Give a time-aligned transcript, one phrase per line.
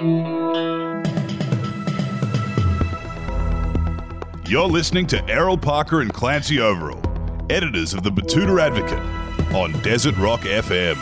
[0.00, 1.04] You're
[4.66, 7.02] listening to Errol Parker and Clancy Overall,
[7.50, 8.98] editors of the Betoota Advocate,
[9.54, 10.96] on Desert Rock FM.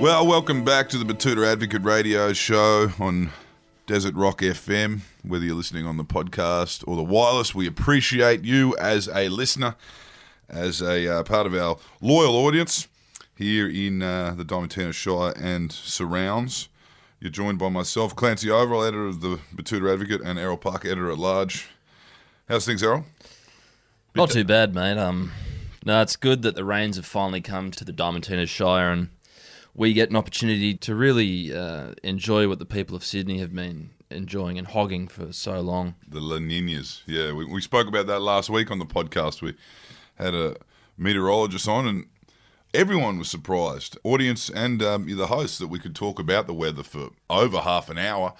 [0.00, 3.30] Well, welcome back to the Betoota Advocate radio show on
[3.86, 5.02] Desert Rock FM.
[5.22, 9.76] Whether you're listening on the podcast or the wireless, we appreciate you as a listener,
[10.48, 12.88] as a uh, part of our loyal audience
[13.36, 16.68] here in uh, the Diamantina Shire and surrounds.
[17.18, 21.10] You're joined by myself, Clancy Overall, editor of the Betoota Advocate, and Errol Park, editor
[21.10, 21.68] at large.
[22.46, 23.04] How's things, Errol?
[24.14, 24.98] Not too bad, mate.
[24.98, 25.32] Um,
[25.84, 29.08] no, it's good that the rains have finally come to the Diamantina Shire and
[29.74, 33.90] we get an opportunity to really uh, enjoy what the people of Sydney have been
[34.10, 35.94] enjoying and hogging for so long.
[36.08, 37.02] The La Ninas.
[37.06, 39.42] Yeah, we, we spoke about that last week on the podcast.
[39.42, 39.54] We
[40.16, 40.56] had a
[40.96, 42.06] meteorologist on, and
[42.74, 46.82] everyone was surprised, audience and um, the host, that we could talk about the weather
[46.82, 48.34] for over half an hour.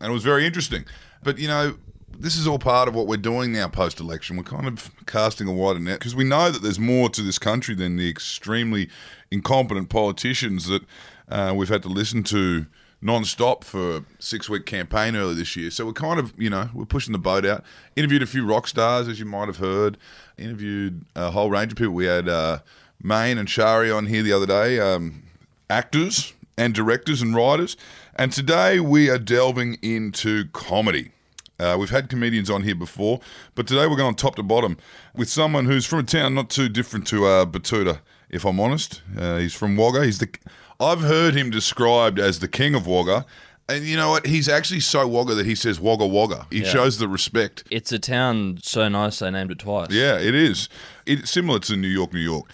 [0.00, 0.84] And it was very interesting.
[1.22, 1.76] But, you know,
[2.18, 4.36] this is all part of what we're doing now post election.
[4.36, 7.38] We're kind of casting a wider net because we know that there's more to this
[7.38, 8.88] country than the extremely
[9.30, 10.82] incompetent politicians that
[11.28, 12.66] uh, we've had to listen to
[13.00, 15.70] non-stop for a six-week campaign earlier this year.
[15.70, 17.64] So we're kind of, you know, we're pushing the boat out.
[17.96, 19.98] Interviewed a few rock stars, as you might have heard.
[20.38, 21.94] Interviewed a whole range of people.
[21.94, 22.58] We had uh,
[23.02, 25.22] Maine and Shari on here the other day, um,
[25.68, 27.76] actors and directors and writers.
[28.14, 31.10] And today we are delving into comedy.
[31.58, 33.20] Uh, we've had comedians on here before,
[33.54, 34.76] but today we're going top to bottom
[35.14, 38.00] with someone who's from a town not too different to uh, Betoota,
[38.30, 39.02] if I'm honest.
[39.16, 40.04] Uh, he's from Wagga.
[40.04, 40.28] He's the
[40.80, 43.24] I've heard him described as the king of Wagga.
[43.68, 44.26] And you know what?
[44.26, 46.46] He's actually so Wagga that he says Wagga Wagga.
[46.50, 46.68] He Yeah.
[46.68, 47.62] shows the respect.
[47.70, 49.90] It's a town so nice they named it twice.
[49.90, 50.68] Yeah, it is.
[51.06, 52.50] It's similar to New York, New York.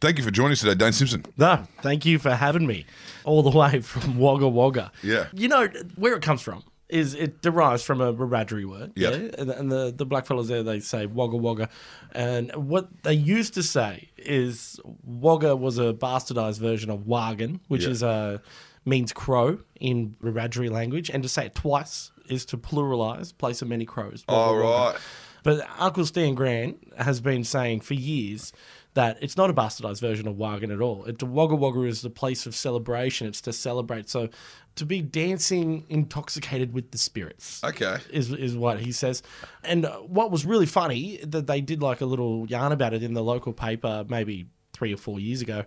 [0.00, 1.26] Thank you for joining us today, Dane Simpson.
[1.36, 2.86] No, thank you for having me
[3.24, 4.92] all the way from Wagga Wagga.
[5.02, 5.26] Yeah.
[5.34, 8.92] You know, where it comes from is it derives from a Wiradjuri word.
[8.96, 9.10] Yeah.
[9.10, 11.68] And, and the, the blackfellas there, they say Wagga Wagga.
[12.12, 17.84] And what they used to say is Wagga was a bastardized version of Wagon, which
[17.84, 17.90] Yeah.
[17.90, 18.42] is a
[18.86, 21.10] means crow in Wiradjuri language.
[21.10, 24.24] And to say it twice is to pluralize, place of many crows.
[24.28, 24.66] All oh, Wagga.
[24.68, 24.96] right.
[25.42, 28.52] But Uncle Stan Grant has been saying for years
[28.94, 31.04] that it's not a bastardized version of Wagon at all.
[31.04, 33.26] It, Wagga Wagga is the place of celebration.
[33.26, 34.08] It's to celebrate.
[34.08, 34.28] So
[34.76, 37.62] to be dancing intoxicated with the spirits.
[37.62, 37.98] Okay.
[38.10, 39.22] Is, is what he says.
[39.62, 43.14] And what was really funny, that they did like a little yarn about it in
[43.14, 45.64] the local paper maybe three or four years ago.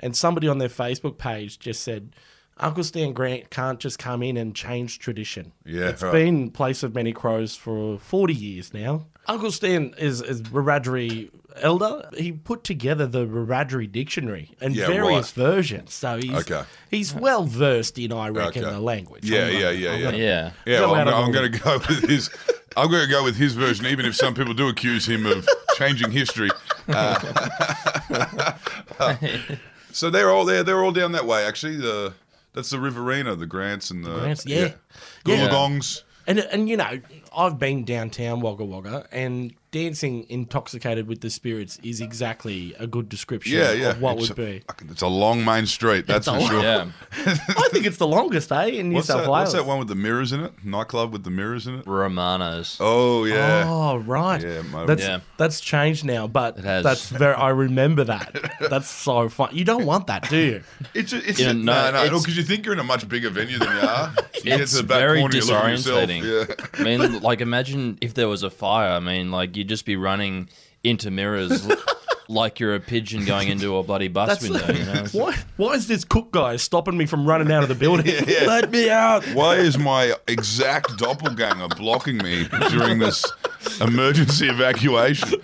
[0.00, 2.16] And somebody on their Facebook page just said,
[2.58, 5.52] Uncle Stan Grant can't just come in and change tradition.
[5.66, 6.12] Yeah, It's right.
[6.12, 9.06] been place of many crows for 40 years now.
[9.26, 12.08] Uncle Stan is, is Wiradjuri elder.
[12.16, 15.46] He put together the Wiradjuri dictionary and Yeah, various right.
[15.46, 15.94] versions.
[15.94, 16.62] So he's, Okay.
[16.90, 18.72] he's well versed in, I reckon, Okay.
[18.74, 19.24] the language.
[19.28, 20.04] Yeah, I'm yeah, gonna- yeah, I'm yeah.
[20.04, 20.50] gonna- Yeah.
[20.66, 22.30] Yeah, Go well, I'm, I'm going to go with his.
[22.76, 25.46] I'm going to go with his version, even if some people do accuse him of
[25.76, 26.50] changing history.
[26.88, 27.20] Uh,
[29.92, 30.62] so they're all there.
[30.64, 31.44] They're all down that way.
[31.44, 32.14] Actually, the
[32.52, 34.58] that's the Riverina, the Grants and the, Grants, yeah.
[34.58, 34.72] yeah.
[35.26, 35.48] Yeah.
[35.48, 36.04] Goolagong's.
[36.26, 37.00] And, and you know,
[37.36, 43.08] I've been downtown Wagga Wagga, and dancing intoxicated with the spirits is exactly a good
[43.08, 43.90] description Yeah, yeah.
[43.90, 44.62] of what it's would a, be.
[44.88, 46.06] It's a long main street.
[46.06, 46.62] That's It's for long- sure.
[46.62, 46.86] Yeah.
[47.26, 49.46] I think it's the longest, eh, in New What's South that, Wales.
[49.46, 50.52] what's that one with the mirrors in it?
[50.64, 51.86] Nightclub with the mirrors in it?
[51.88, 52.76] Romano's.
[52.78, 53.64] Oh yeah.
[53.66, 55.18] Oh right, Yeah, my- that's Yeah.
[55.38, 56.84] that's changed now, but It has.
[56.84, 57.34] that's very.
[57.34, 58.52] I remember that.
[58.70, 59.50] That's so fun.
[59.52, 60.62] You don't want that, do you?
[60.94, 62.84] It's a, it's Yeah, a, no, no, no, it's- because you think you're in a
[62.84, 64.12] much bigger venue than you are.
[64.36, 66.48] You get It's to the back very corner, you look at yourself, disorientating.
[66.48, 66.80] Yeah.
[66.80, 68.92] I mean, like, imagine if there was a fire.
[68.92, 70.48] I mean, like, you'd just be running
[70.84, 71.66] into mirrors
[72.28, 75.04] like you're a pigeon going into a bloody bus That's window, you know?
[75.12, 75.36] why.
[75.56, 78.06] Why is this cook guy stopping me from running out of the building?
[78.46, 79.24] Let me out!
[79.26, 83.24] Why is my exact doppelganger blocking me during this
[83.80, 85.40] emergency evacuation?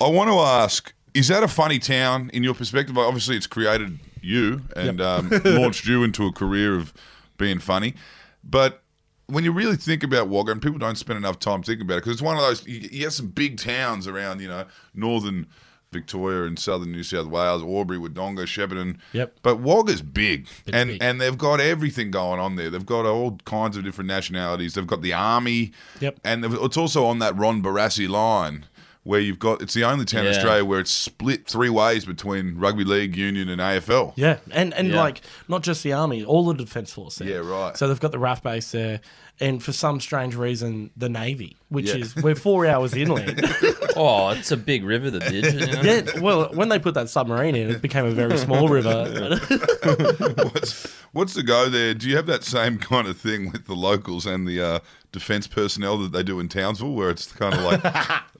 [0.00, 2.96] I want to ask: Is that a funny town in your perspective?
[2.98, 6.92] Obviously, it's created you and um, launched you into a career of
[7.36, 7.94] being funny,
[8.42, 8.80] but.
[9.26, 12.04] When you really think about Wagga, and people don't spend enough time thinking about it,
[12.04, 12.66] because it's one of those.
[12.66, 15.46] You, you have some big towns around, you know, northern
[15.94, 18.98] Victoria and southern New South Wales, Albury, Wodonga, Shepparton.
[19.12, 19.38] Yep.
[19.42, 21.02] But Wagga's big, and big.
[21.02, 22.68] and they've got everything going on there.
[22.68, 24.74] They've got all kinds of different nationalities.
[24.74, 25.72] They've got the army.
[26.00, 26.20] Yep.
[26.24, 28.66] And it's also on that Ron Barassi line
[29.04, 29.62] where you've got.
[29.62, 30.38] It's the only town in Yeah.
[30.38, 34.12] Australia where it's split three ways between rugby league, union, and AFL.
[34.16, 34.96] Yeah, and and Yeah.
[35.00, 37.16] like not just the army, all the defence force.
[37.16, 37.28] There.
[37.28, 37.76] Yeah, right.
[37.76, 39.00] So they've got the RAF base there,
[39.40, 41.96] and for some strange reason, the navy, which Yeah.
[41.96, 43.40] is we're four hours inland.
[43.96, 45.54] Oh, it's a big river, the ditch.
[45.54, 45.82] You know?
[45.82, 49.38] yeah, well, when they put that submarine in, it became a very small river.
[49.84, 51.94] What's, What's the go there?
[51.94, 54.78] Do you have that same kind of thing with the locals and the uh,
[55.12, 57.82] defence personnel that they do in Townsville, where it's kind of like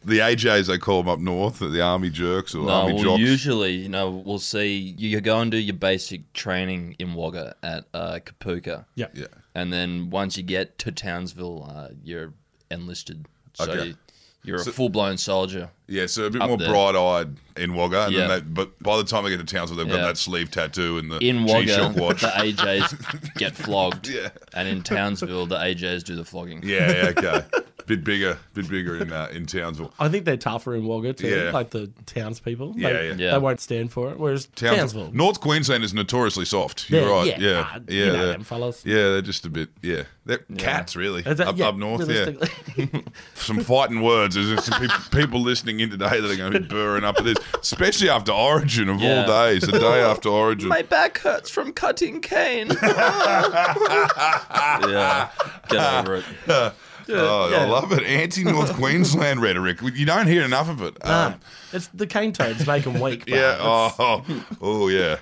[0.04, 3.20] the AJs they call them up north, the Army jerks or No, Army well, jocks?
[3.20, 7.84] usually, you know, we'll see you go and do your basic training in Wagga at
[7.94, 8.84] uh, Kapooka.
[8.94, 9.06] Yeah.
[9.14, 9.26] yeah.
[9.54, 12.32] And then once you get to Townsville, uh, you're
[12.70, 13.26] enlisted.
[13.54, 13.94] So Okay.
[14.42, 15.70] you're a full blown soldier.
[15.86, 18.06] Yeah, so a bit more bright eyed in Wagga.
[18.06, 18.26] And Yeah.
[18.26, 20.98] then they, but by the time they get to Townsville, they've got that sleeve tattoo
[20.98, 22.20] and the In G-Shock Wagga, watch.
[22.22, 24.08] the AJs get flogged.
[24.08, 24.30] Yeah.
[24.52, 26.62] And in Townsville, the AJs do the flogging.
[26.64, 27.44] yeah, yeah, okay.
[27.86, 29.92] bit bigger, bit bigger in uh, in Townsville.
[29.98, 31.50] I think they're tougher in Wagga too, Yeah.
[31.50, 32.74] like the townspeople.
[32.76, 33.14] Yeah, they, yeah.
[33.14, 33.30] Yeah.
[33.32, 34.18] They won't stand for it.
[34.18, 36.90] Whereas Townsville, North Queensland is notoriously soft.
[36.90, 37.26] You're Yeah, right.
[37.26, 38.84] yeah, Yeah, nah, yeah, you know they're- them fellas.
[38.86, 39.68] Yeah, they're just a bit.
[39.82, 42.08] Yeah, they're cats really that- up, yeah, up north.
[42.08, 42.30] Yeah,
[43.34, 44.34] some fighting words.
[44.34, 47.24] There's some people, people listening in today that are going to be burring up at
[47.24, 50.68] this, especially after Origin of all days, the day after Origin.
[50.68, 52.68] My back hurts from cutting cane.
[52.82, 53.74] yeah,
[55.68, 56.24] get over it.
[57.10, 58.02] oh, I love it.
[58.02, 59.80] Anti North Queensland rhetoric.
[59.82, 60.96] You don't hear enough of it.
[61.04, 61.34] Nah, Um,
[61.72, 63.24] it's the cane toads make them weak.
[63.26, 63.54] yeah.
[63.54, 64.24] It's- Oh,
[64.60, 65.16] oh, yeah.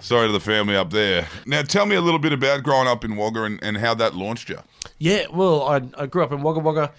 [0.00, 1.26] Sorry to the family up there.
[1.46, 4.14] Now, tell me a little bit about growing up in Wagga and, and how that
[4.14, 4.58] launched you.
[4.98, 6.92] Yeah, well, I, I grew up in Wagga Wagga.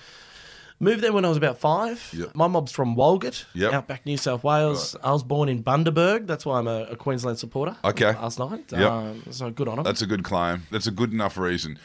[0.81, 2.10] Moved there when I was about five.
[2.18, 2.36] Yep.
[2.36, 3.74] My mob's from Walgett, Yep.
[3.74, 4.96] outback New South Wales.
[5.04, 6.26] I was born in Bundaberg.
[6.26, 7.76] That's why I'm a, a Queensland supporter.
[7.84, 8.14] Okay.
[8.14, 8.64] Last night.
[8.72, 8.90] Yep.
[8.90, 9.84] Um, so good on them.
[9.84, 10.64] That's a good claim.
[10.72, 11.78] That's a good enough reason.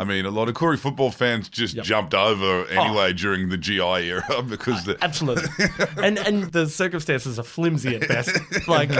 [0.00, 1.84] I mean, a lot of Koori football fans just Yep.
[1.84, 2.64] jumped over oh.
[2.68, 5.48] anyway during the GI era because the, Absolutely.
[6.02, 8.36] and and the circumstances are flimsy at best.
[8.68, 8.90] Like,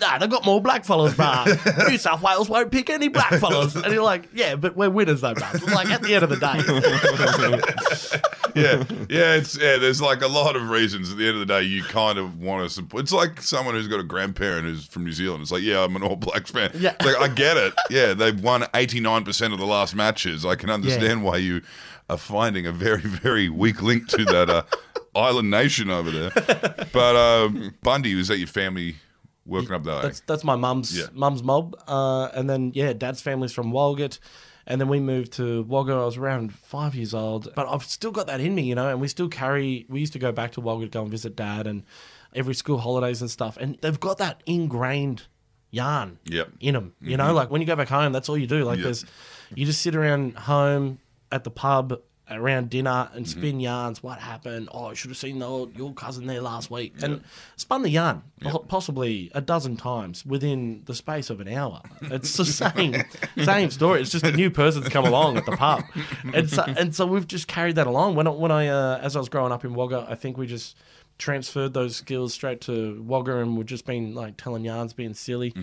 [0.00, 1.88] nah, they've got more black fellas, bruh.
[1.88, 3.76] New South Wales won't pick any black fellas.
[3.76, 5.72] And you're like, yeah, but we're winners though, bruh.
[5.72, 6.36] Like, at the end of the
[8.32, 8.38] day.
[8.56, 9.76] yeah, yeah, it's yeah.
[9.78, 11.10] There's like a lot of reasons.
[11.10, 13.02] At the end of the day, you kind of want to support.
[13.02, 15.42] It's like someone who's got a grandparent who's from New Zealand.
[15.42, 16.70] It's like, yeah, I'm an All Blacks fan.
[16.74, 16.94] Yeah.
[17.04, 17.72] Like, I get it.
[17.90, 20.44] Yeah, they've won 89 percent of the last matches.
[20.46, 21.62] I can understand why you
[22.10, 24.62] are finding a very, very weak link to that uh,
[25.14, 26.30] island nation over there.
[26.92, 28.96] But um, Bundy was that your family
[29.46, 30.02] working up there?
[30.02, 31.06] That's that's my mum's Yeah.
[31.12, 34.18] mum's mob, uh, and then yeah, dad's family's from Walgett,
[34.66, 35.92] and then we moved to Wagga.
[35.92, 38.88] I was around five years old, but I've still got that in me, you know.
[38.88, 39.86] And we still carry.
[39.88, 41.82] We used to go back to Wagga to go and visit dad, and
[42.34, 43.56] every school holidays and stuff.
[43.60, 45.24] And they've got that ingrained
[45.70, 46.50] yarn Yep.
[46.60, 47.24] in them, you know.
[47.26, 47.34] Mm-hmm.
[47.36, 48.64] Like when you go back home, that's all you do.
[48.64, 48.84] Like Yep.
[48.84, 49.04] there's,
[49.54, 50.98] you just sit around home
[51.30, 51.98] at the pub.
[52.32, 54.02] Around dinner and spin yarns.
[54.02, 54.68] What happened?
[54.72, 57.22] Oh, I should have seen the, your cousin there last week, and
[57.56, 61.80] spun the yarn po- possibly a dozen times within the space of an hour.
[62.02, 62.94] It's the same
[63.42, 64.00] same story.
[64.00, 65.84] It's just a new person's come along at the pub,
[66.34, 68.14] and so, and so we've just carried that along.
[68.16, 70.46] When I, when I uh, as I was growing up in Wagga, I think we
[70.46, 70.76] just
[71.18, 75.54] transferred those skills straight to Wagga, and we've just been like telling yarns, being silly.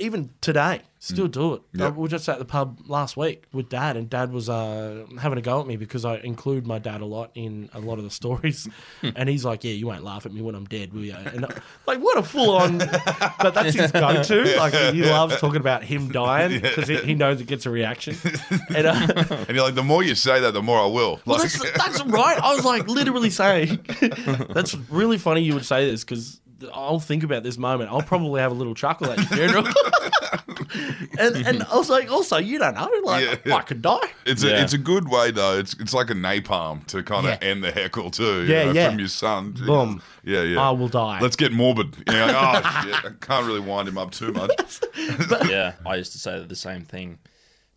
[0.00, 1.62] Even today, still do it.
[1.74, 1.88] Yep.
[1.88, 5.04] Uh, we were just at the pub last week with dad, and dad was uh,
[5.20, 7.98] having a go at me because I include my dad a lot in a lot
[7.98, 8.68] of the stories.
[9.02, 11.14] and he's like, Yeah, you won't laugh at me when I'm dead, will you?
[11.14, 11.54] And I-
[11.86, 14.56] like, what a full on, but that's his go to.
[14.58, 18.16] Like, he loves talking about him dying because he, he knows it gets a reaction.
[18.74, 21.20] And, uh, and you're like, the more you say that, the more I will.
[21.26, 22.38] well, Like, that's, that's right.
[22.40, 23.80] I was like literally saying,
[24.50, 26.39] that's really funny you would say this because
[26.72, 27.90] I'll think about this moment.
[27.90, 29.66] I'll probably have a little chuckle at your funeral.
[31.18, 32.90] and, and I was like, also, you don't know.
[33.04, 33.54] Like, Yeah, yeah.
[33.56, 33.98] I could die.
[34.26, 34.58] It's Yeah.
[34.58, 35.58] a it's a good way though.
[35.58, 37.48] It's it's like a napalm to kind of Yeah.
[37.48, 38.42] end the heckle too.
[38.44, 38.88] you Yeah, know, yeah.
[38.90, 39.52] From your son.
[39.52, 40.02] Boom.
[40.24, 40.60] Yeah, yeah.
[40.60, 41.20] I will die.
[41.20, 41.96] Let's get morbid.
[42.06, 44.80] You know, like, oh shit, I can't really wind him up too much.
[45.48, 47.18] Yeah, I used to say the same thing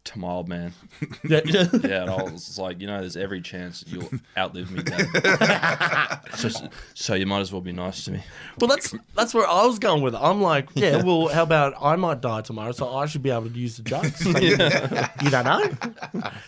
[0.06, 0.74] to my old man.
[1.24, 1.68] Yeah, yeah.
[1.84, 6.20] Yeah, and I was like, you know, there's every chance you'll outlive me, Dad.
[6.36, 6.50] so,
[6.94, 8.22] so you might as well be nice to me.
[8.60, 10.20] Well, that's that's where I was going with it.
[10.22, 13.50] I'm like, yeah, well, how about I might die tomorrow, so I should be able
[13.50, 14.26] to use the jokes.
[14.26, 15.70] Like, You don't know.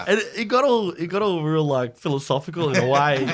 [0.07, 3.27] And it, it got all it got all real like philosophical in a way,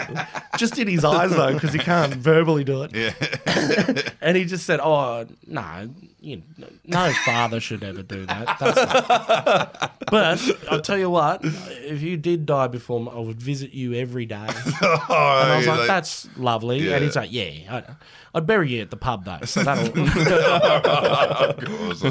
[0.57, 2.95] just in his eyes though, because he can't verbally do it.
[2.95, 3.13] Yeah.
[4.21, 5.89] And he just said, "Oh no,
[6.19, 6.43] you,
[6.85, 9.97] no father should ever do that." That's not.
[10.11, 14.25] But I'll tell you what, if you did die before, I would visit you every
[14.25, 14.47] day.
[14.81, 16.95] Oh, And I was like, like- "That's lovely." Yeah.
[16.95, 17.83] And he's like, "Yeah, I,
[18.37, 19.87] I'd bury you at the pub though." So that'll.
[19.87, 22.01] of course.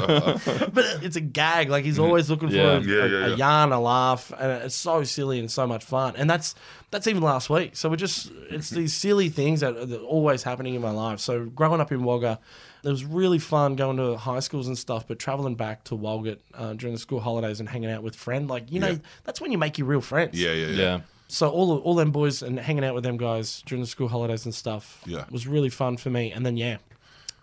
[0.71, 1.69] but it's a gag.
[1.69, 2.03] Like he's mm.
[2.03, 2.77] always looking for Yeah.
[2.77, 5.83] a, Yeah, a- yeah, a yarn, a laugh, and it's so silly and so much
[5.83, 6.15] fun.
[6.17, 6.55] And that's
[6.91, 7.75] that's even last week.
[7.75, 10.91] So we're just it's these silly things that are that are always happening in my
[10.91, 11.19] life.
[11.19, 12.39] So growing up in Wagga,
[12.83, 15.07] it was really fun going to high schools and stuff.
[15.07, 18.49] But traveling back to Walgett uh, during the school holidays and hanging out with friends,
[18.49, 18.97] like you know, Yeah.
[19.23, 20.39] that's when you make your real friends.
[20.39, 20.75] yeah, yeah, yeah.
[20.81, 20.99] Yeah.
[21.27, 24.43] So all all them boys and hanging out with them guys during the school holidays
[24.45, 25.23] and stuff Yeah.
[25.31, 26.31] was really fun for me.
[26.33, 26.77] And then yeah,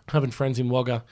[0.09, 1.03] having friends in Wagga,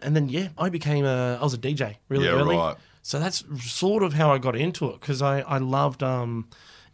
[0.00, 2.56] and then yeah, I became a I was a DJ really Yeah, early.
[2.56, 2.76] right.
[3.02, 6.48] So that's sort of how I got into it because I I loved um,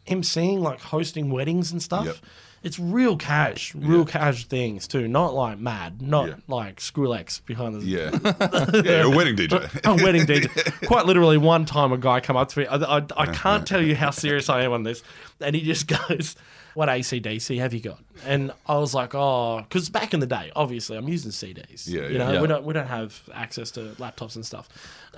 [0.07, 2.07] emceeing like hosting weddings and stuff.
[2.07, 2.17] Yep.
[2.63, 5.09] It's real cash, real cash things too.
[5.09, 6.35] Not like mad, not Yeah.
[6.47, 8.11] like Skrillex behind the Yeah.
[8.85, 9.81] yeah, a wedding DJ.
[9.85, 10.87] a wedding DJ.
[10.87, 12.67] Quite literally, one time a guy come up to me.
[12.67, 13.33] I, I, I uh-huh.
[13.33, 15.03] can't tell you how serious I am on this,
[15.41, 16.37] and he just goes,
[16.75, 20.51] "What ACDC have you got?" And I was like, "Oh, because back in the day,
[20.57, 21.87] obviously, I'm using CDs.
[21.89, 22.19] Yeah, you yeah.
[22.19, 22.41] know, Yeah.
[22.41, 24.69] we don't we don't have access to laptops and stuff."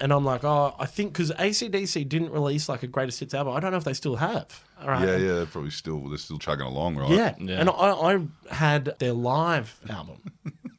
[0.01, 3.55] And I'm like, "Oh, I think because ACDC didn't release like a greatest hits album.
[3.55, 4.65] I don't know if they still have.
[4.83, 7.11] All right, Yeah, yeah, they're probably still they're still chugging along, right?
[7.11, 7.35] yeah.
[7.39, 7.61] Yeah.
[7.61, 10.21] And I, I had their live album.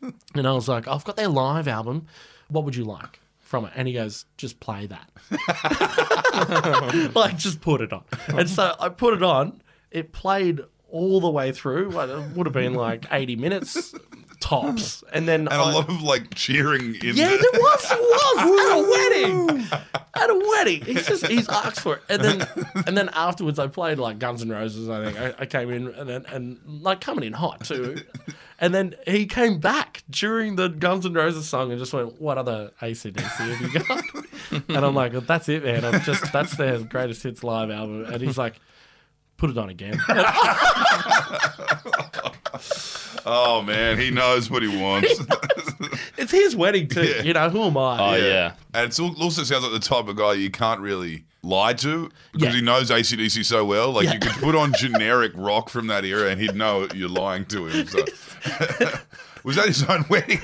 [0.35, 2.07] and I was like, I've got their live album.
[2.49, 3.71] What would you like from it?
[3.75, 5.09] And he goes, just play that.
[7.15, 8.03] like, just put it on.
[8.27, 9.61] And so I put it on.
[9.95, 11.99] It played all the way through.
[11.99, 13.93] It would have been like 80 minutes
[14.39, 15.03] tops.
[15.13, 17.97] And then And I- a lot of like cheering in yeah, the, there was, there
[17.97, 18.37] was
[18.71, 19.67] at a wedding.
[20.17, 22.47] At a wedding, he's just he's asked for it, and then
[22.87, 24.87] and then afterwards, I played like Guns N' Roses.
[24.87, 27.97] I think I, I came in and then and like coming in hot too,
[28.57, 32.37] and then he came back during the Guns N' Roses song and just went, "What
[32.37, 35.83] other ACDC have you got?" and I'm like, "That's it, man.
[35.83, 38.55] I'm just that's their greatest hits live album." And he's like,
[39.37, 39.99] "Put it on again."
[43.27, 45.19] Oh man, he knows what he wants.
[46.17, 47.03] it's his wedding too.
[47.05, 47.23] Yeah.
[47.23, 47.97] You know who am I?
[47.99, 48.53] Oh yeah.
[48.73, 52.49] And it also sounds like the type of guy you can't really lie to because
[52.49, 52.55] Yeah.
[52.55, 53.91] he knows ACDC so well.
[53.91, 54.13] Like Yeah.
[54.13, 57.65] you could put on generic rock from that era and he'd know you're lying to
[57.65, 57.87] him.
[57.87, 58.05] So.
[59.45, 60.39] Was that his own wedding?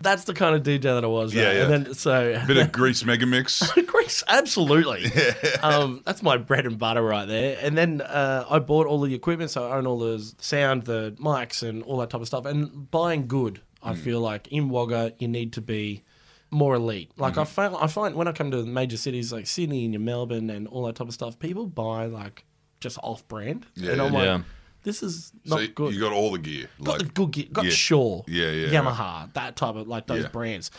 [0.00, 1.34] That's the kind of DJ that I was.
[1.34, 1.56] Yeah, right?
[1.56, 1.62] yeah.
[1.64, 3.70] And then so Bit of Grease Mega Mix.
[3.86, 5.10] Grease, absolutely.
[5.62, 7.56] Um, that's my bread and butter right there.
[7.62, 11.14] And then uh, I bought all the equipment, so I own all the sound, the
[11.18, 12.44] mics, and all that type of stuff.
[12.44, 16.02] And buying good, I feel like in Wagga you need to be
[16.50, 17.12] more elite.
[17.16, 20.00] Like I find, I find when I come to major cities like Sydney and your
[20.02, 22.44] Melbourne and all that type of stuff, people buy like
[22.80, 24.18] just off brand, Yeah, and I'm yeah.
[24.18, 24.40] like, Yeah.
[24.84, 25.92] This is So not good.
[25.94, 26.68] you got all the gear.
[26.82, 27.46] Got the good gear.
[27.52, 27.70] Got yeah.
[27.72, 28.24] Shure.
[28.28, 30.28] Yeah, yeah, Yamaha, that type of like those Yeah.
[30.28, 30.70] brands.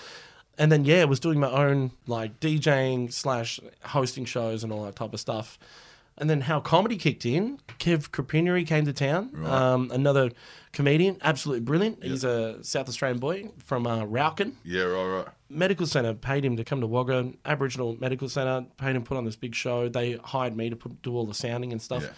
[0.58, 4.96] And then yeah, was doing my own like DJing slash hosting shows and all that
[4.96, 5.60] type of stuff.
[6.18, 9.32] And then how comedy kicked in, Kev Kropinyeri came to town.
[9.46, 10.32] Um, another
[10.72, 12.02] comedian, absolutely brilliant.
[12.02, 15.28] He's a South Australian boy from uh, Raukkan yeah, right, right.
[15.50, 19.18] medical center paid him to come to Wagga Aboriginal Medical Center, paid him to put
[19.18, 19.90] on this big show.
[19.90, 22.04] They hired me to put, do all the sounding and stuff.
[22.04, 22.10] Yeah.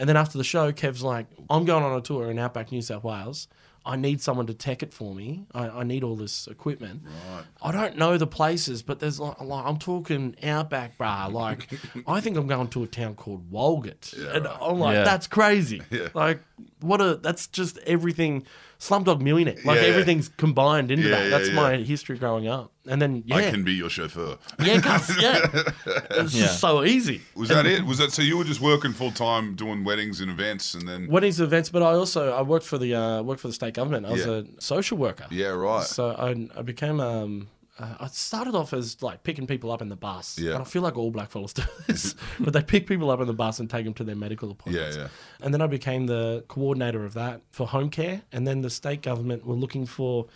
[0.00, 2.82] And then after the show, Kev's like, "I'm going on a tour in Outback New
[2.82, 3.46] South Wales.
[3.84, 5.44] I need someone to tech it for me.
[5.54, 7.02] I, I need all this equipment.
[7.04, 7.44] Right.
[7.62, 11.32] I don't know the places, but there's like, like I'm talking Outback, brah.
[11.32, 11.68] Like,
[12.06, 15.04] I think I'm going to a town called Walgett, and I'm like, Yeah.
[15.04, 15.80] that's crazy.
[15.90, 16.08] Yeah.
[16.14, 16.40] Like,
[16.80, 18.44] what a that's just everything.
[18.80, 19.88] Slumdog Millionaire, like Yeah, yeah.
[19.88, 21.24] everything's combined into Yeah, that.
[21.24, 21.54] yeah, That's yeah.
[21.54, 22.72] my history growing up.
[22.88, 24.38] And then yeah, I can be your chauffeur.
[24.58, 25.46] yeah, cuz, yeah.
[26.22, 26.46] It's Yeah.
[26.46, 27.20] just so easy.
[27.34, 27.84] Was that it?
[27.84, 28.22] Was that so?
[28.22, 31.68] You were just working full time doing weddings and events, and then Weddings and events,
[31.68, 34.06] but I also I worked for the uh, worked for the state government.
[34.06, 34.40] I was Yeah.
[34.40, 35.26] a social worker.
[35.30, 35.84] yeah, right.
[35.84, 39.88] So I, I became um uh, I started off as like picking people up in
[39.88, 40.38] the bus.
[40.38, 40.52] Yeah.
[40.52, 43.26] And I feel like all black fellas do this, but they pick people up in
[43.26, 44.96] the bus and take them to their medical appointments.
[44.96, 45.08] Yeah, yeah.
[45.40, 49.02] And then I became the coordinator of that for home care, and then the state
[49.02, 50.26] government were looking for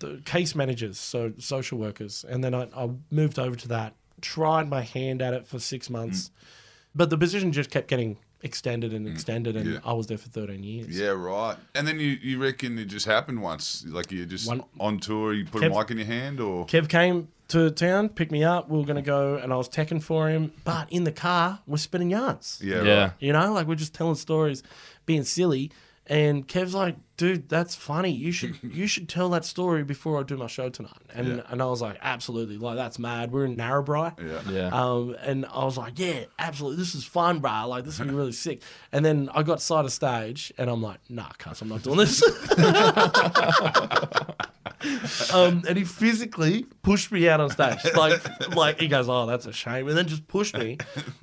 [0.00, 3.94] the case managers, so social workers, and then I, I moved over to that.
[4.20, 6.30] Tried my hand at it for six months,
[6.94, 9.72] but the position just kept getting extended and extended, and Mm.
[9.74, 9.80] Yeah.
[9.84, 10.96] I was there for thirteen years.
[10.98, 11.56] Yeah, right.
[11.74, 13.84] And then you, you reckon it just happened once?
[13.88, 16.66] Like you just One- on tour, you put Kev- a mic in your hand, or
[16.66, 18.68] Kev came to town, picked me up.
[18.70, 20.52] We were going to go, and I was teching for him.
[20.64, 22.60] But in the car, we're spinning yarns.
[22.62, 23.02] yeah, Yeah.
[23.02, 23.12] right.
[23.18, 24.62] You know, like we're just telling stories,
[25.06, 25.70] being silly.
[26.06, 28.10] And Kev's like, dude, that's funny.
[28.10, 30.92] You should you should tell that story before I do my show tonight.
[31.14, 31.42] And Yeah.
[31.48, 33.32] and I was like, absolutely, like that's mad.
[33.32, 34.12] We're in Narrabri.
[34.20, 34.52] Yeah.
[34.52, 34.68] Yeah.
[34.68, 36.78] Um, and I was like, yeah, absolutely.
[36.78, 37.66] This is fun, bro.
[37.68, 38.62] Like, this will be really sick.
[38.92, 41.98] And then I got side of stage, and I'm like, nah, cuss, I'm not doing
[41.98, 42.22] this.
[45.32, 47.78] um, and he physically pushed me out on stage.
[47.96, 48.20] Like,
[48.54, 49.88] like he goes, oh, that's a shame.
[49.88, 50.78] And then just pushed me.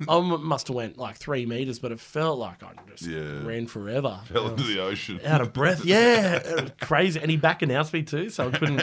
[0.08, 3.44] I must have went like three meters, but it felt like I just Yeah.
[3.46, 4.20] ran forever.
[4.26, 5.20] Fell into the ocean.
[5.24, 5.81] out of breath.
[5.92, 7.20] Yeah, uh, crazy.
[7.20, 8.82] And he back announced me too, so I couldn't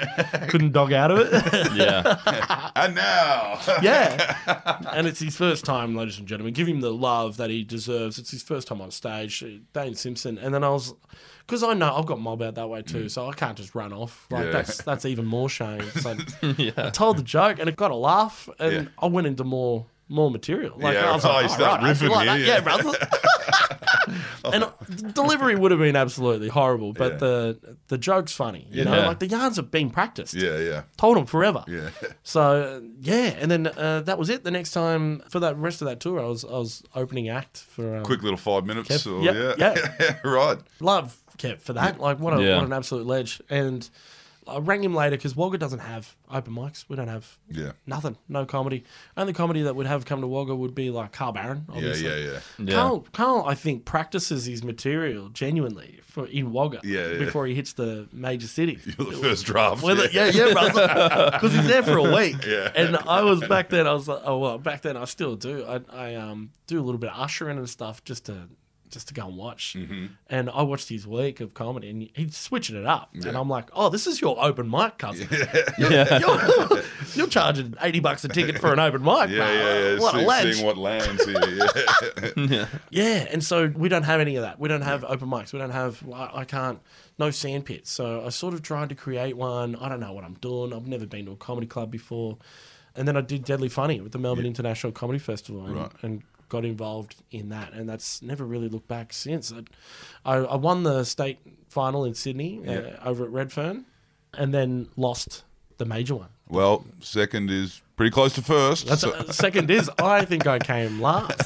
[0.49, 1.73] couldn't dog out of it.
[1.75, 2.71] yeah.
[2.75, 4.77] And now, Yeah.
[4.91, 6.53] And it's his first time, ladies and gentlemen.
[6.53, 8.17] Give him the love that he deserves.
[8.19, 9.43] It's his first time on stage.
[9.43, 10.37] Uh, Dane Simpson.
[10.37, 10.93] And then I was,
[11.45, 13.11] because I know I've got mob out that way too, mm.
[13.11, 14.27] so I can't just run off.
[14.29, 14.51] Like, Yeah.
[14.51, 15.81] that's that's even more shame.
[15.91, 16.15] So
[16.57, 16.71] Yeah.
[16.77, 18.83] I told the joke and it got a laugh, and Yeah.
[19.01, 20.75] I went into more more material.
[20.79, 22.37] Like, Yeah, I was oh, like, you "Oh, start right, I feel riffing like here,
[22.37, 22.47] that.
[22.47, 22.97] yeah." yeah, brother.
[24.45, 27.17] and delivery would have been absolutely horrible, but Yeah.
[27.19, 28.67] the the joke's funny.
[28.71, 29.07] You know, Yeah.
[29.07, 30.33] like the yarns have been practiced.
[30.33, 31.63] Yeah, yeah, Told them forever.
[31.67, 31.89] yeah.
[32.23, 34.43] So yeah, and then uh, that was it.
[34.43, 37.57] The next time for that rest of that tour, I was I was opening act
[37.57, 38.89] for um, Quick little five minutes.
[38.89, 40.59] Kev, Or, yep, yeah, right.
[40.79, 41.99] love Kev for that.
[41.99, 42.55] Like what a Yeah.
[42.57, 43.41] what an absolute ledge.
[43.49, 43.89] And
[44.55, 46.85] I rang him later because Wagga doesn't have open mics.
[46.87, 48.83] We don't have Yeah, nothing, no comedy.
[49.17, 51.65] Only comedy that would have come to Wagga would be like Carl Barron.
[51.69, 52.07] yeah, Obviously.
[52.09, 52.39] yeah, yeah.
[52.59, 52.73] Yeah.
[52.75, 57.17] Carl, Carl, I think practices his material genuinely for in Wagga Yeah, yeah.
[57.19, 58.79] before he hits the major city.
[58.97, 59.83] You're the first draft.
[59.83, 61.29] With it, yeah, yeah, brother.
[61.33, 62.35] Because he's there for a week.
[62.45, 62.71] Yeah.
[62.75, 63.85] And I was back then.
[63.87, 65.65] I was like, oh well, back then I still do.
[65.65, 68.47] I, I um do a little bit of ushering and stuff just to
[68.89, 69.75] just to go and watch.
[69.77, 70.07] Mm-hmm.
[70.29, 73.09] And I watched his week of comedy, and he's switching it up.
[73.13, 75.27] And I'm like, oh, this is your open mic, cousin.
[75.77, 76.81] You're, you're,
[77.15, 79.29] you're charging eighty bucks a ticket for an open mic.
[79.29, 79.51] Yeah, bro.
[79.53, 79.99] yeah, yeah.
[79.99, 80.53] What a See- ledge.
[80.55, 81.67] seeing what lands here.
[82.35, 82.65] Yeah.
[82.89, 84.59] Yeah, and so we don't have any of that.
[84.59, 85.53] We don't have open mics.
[85.53, 86.03] We don't have.
[86.13, 86.79] I, I can't.
[87.17, 87.91] No sand pits.
[87.91, 89.75] So I sort of tried to create one.
[89.75, 90.73] I don't know what I'm doing.
[90.73, 92.37] I've never been to a comedy club before,
[92.95, 95.91] and then I did Deadly Funny with the Melbourne International Comedy Festival, and, Right.
[96.01, 97.73] and got involved in that.
[97.73, 99.53] And that's never really looked back since.
[100.25, 101.37] I, I, won the state
[101.69, 102.71] final in Sydney Yeah.
[103.03, 103.85] uh, over at Redfern,
[104.33, 105.43] and then lost
[105.77, 106.29] the major one.
[106.49, 108.87] Well, second is pretty close to first.
[108.87, 111.39] That's so- uh, second is I think I came last.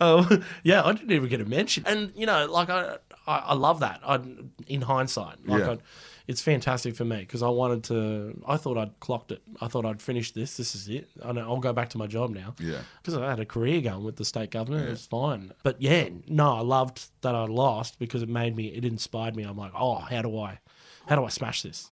[0.00, 0.28] Oh
[0.62, 3.80] yeah, I didn't even get a mention, and you know, like I, I, I love
[3.80, 4.00] that.
[4.04, 4.20] I,
[4.66, 5.70] in hindsight, like Yeah.
[5.72, 5.78] I,
[6.28, 8.40] it's fantastic for me because I wanted to.
[8.46, 9.42] I thought I'd clocked it.
[9.62, 10.58] I thought I'd finished this.
[10.58, 11.08] This is it.
[11.24, 12.54] I know I'll go back to my job now.
[12.60, 12.80] Yeah.
[13.02, 14.86] because I had a career going with the state government.
[14.86, 18.66] It was fine, but yeah, no, I loved that I lost because it made me.
[18.66, 19.42] It inspired me.
[19.42, 20.58] I'm like, oh, how do I,
[21.06, 21.90] how do I smash this?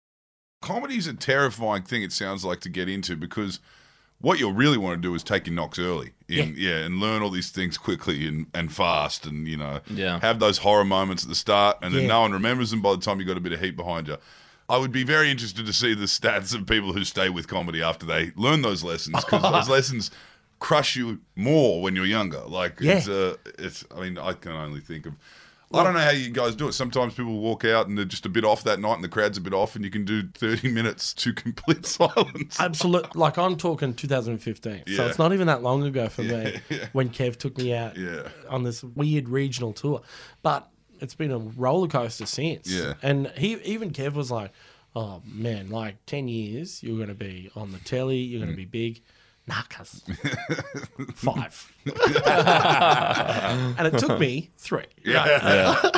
[0.61, 3.59] Comedy's a terrifying thing, it sounds like, to get into because
[4.21, 6.11] what you really want to do is take your knocks early.
[6.27, 6.77] In, yeah.
[6.85, 10.19] and learn all these things quickly and, and fast and, you know, Yeah.
[10.19, 12.07] have those horror moments at the start and then Yeah.
[12.09, 14.17] no one remembers them by the time you got a bit of heat behind you.
[14.69, 17.81] I would be very interested to see the stats of people who stay with comedy
[17.81, 20.11] after they learn those lessons because those lessons
[20.59, 22.41] crush you more when you're younger.
[22.41, 23.13] Like, it's, Yeah.
[23.13, 25.13] uh, it's, I mean, I can only think of.
[25.71, 26.73] I don't know how you guys do it.
[26.73, 29.37] Sometimes people walk out and they're just a bit off that night, and the crowd's
[29.37, 32.59] a bit off, and you can do thirty minutes to complete silence.
[32.59, 33.15] Absolute.
[33.15, 35.07] Like I'm talking 2015, so Yeah.
[35.07, 36.59] it's not even that long ago for me
[36.93, 38.29] when Kev took me out Yeah.
[38.49, 40.01] on this weird regional tour.
[40.41, 40.67] But
[40.99, 42.67] it's been a roller coaster since.
[42.67, 42.95] Yeah.
[43.03, 44.51] And he even Kev was like,
[44.95, 48.45] "Oh man, like 10 years, you're going to be on the telly, you're Mm.
[48.45, 49.01] going to be big."
[49.49, 50.03] Nah, cuz.
[51.15, 51.73] Five.
[53.77, 54.85] and it took me three.
[55.03, 55.75] Yeah,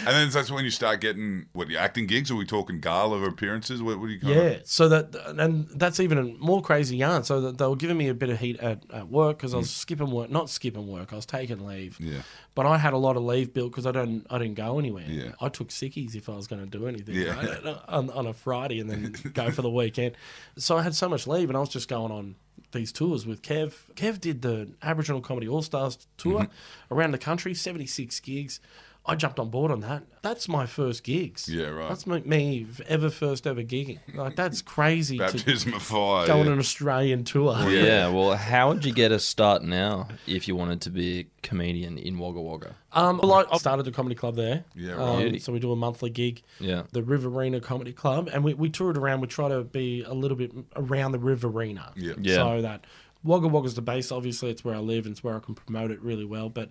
[0.00, 2.30] And then that's when you start getting what your acting gigs.
[2.30, 3.82] Are we talking gala appearances?
[3.82, 4.68] What, what do you call Yeah, it?
[4.68, 7.24] so that and that's even a more crazy yarn.
[7.24, 9.56] So that they were giving me a bit of heat at, at work because I
[9.56, 11.12] was skipping work, not skipping work.
[11.12, 11.96] I was taking leave.
[11.98, 12.12] Mm.
[12.12, 12.22] Yeah.
[12.54, 15.06] but I had a lot of leave built because I don't, I didn't go anywhere.
[15.08, 15.32] Yeah.
[15.40, 17.14] I took sickies if I was going to do anything.
[17.14, 17.34] Yeah.
[17.34, 20.14] right, on, on a Friday and then go for the weekend.
[20.58, 22.36] So I had so much leave, and I was just going on
[22.76, 23.72] these tours with Kev.
[23.94, 26.94] Kev did the Aboriginal Comedy All Stars tour Mm-hmm.
[26.94, 28.60] around the country, seventy six gigs.
[29.08, 30.02] I jumped on board on that.
[30.22, 31.48] That's my first gigs.
[31.48, 31.88] Yeah, right.
[31.88, 34.00] That's me, me ever first ever gigging.
[34.14, 36.26] Like that's crazy to Baptism of fire.
[36.26, 37.56] go on an Australian tour.
[37.70, 38.08] Yeah.
[38.08, 41.98] well, how would you get a start now if you wanted to be a comedian
[41.98, 42.74] in Wagga Wagga?
[42.92, 44.64] Um, well, I I started a comedy club there.
[44.74, 45.40] Yeah, Um, right.
[45.42, 46.42] so we do a monthly gig.
[46.58, 46.82] Yeah.
[46.92, 49.20] The Riverina Comedy Club, and we, we tour it around.
[49.20, 51.92] We try to be a little bit around the Riverina.
[51.94, 52.14] Yeah.
[52.20, 52.34] Yeah.
[52.36, 52.84] So that
[53.22, 54.10] Wagga Wagga's the base.
[54.10, 56.48] Obviously, it's where I live and it's where I can promote it really well.
[56.48, 56.70] But